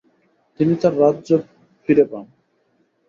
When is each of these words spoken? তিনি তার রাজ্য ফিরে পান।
তিনি 0.59 0.73
তার 0.81 0.93
রাজ্য 1.03 1.29
ফিরে 1.83 2.05
পান। 2.11 2.25